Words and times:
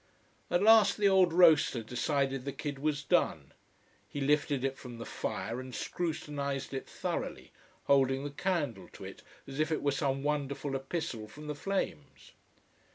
At 0.49 0.63
last 0.63 0.97
the 0.97 1.07
old 1.07 1.31
roaster 1.31 1.83
decided 1.83 2.43
the 2.43 2.51
kid 2.51 2.79
was 2.79 3.03
done. 3.03 3.51
He 4.09 4.19
lifted 4.19 4.63
it 4.63 4.75
from 4.75 4.97
the 4.97 5.05
fire 5.05 5.59
and 5.59 5.75
scrutinised 5.75 6.73
it 6.73 6.89
thoroughly, 6.89 7.51
holding 7.83 8.23
the 8.23 8.31
candle 8.31 8.87
to 8.93 9.03
it, 9.05 9.21
as 9.45 9.59
if 9.59 9.71
it 9.71 9.83
were 9.83 9.91
some 9.91 10.23
wonderful 10.23 10.75
epistle 10.75 11.27
from 11.27 11.45
the 11.45 11.53
flames. 11.53 12.31